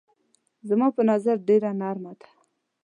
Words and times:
زما 0.69 0.87
په 0.95 1.01
نظر 1.11 1.35
ډېره 1.47 1.69
نرمه 1.81 2.13
ده. 2.19 2.29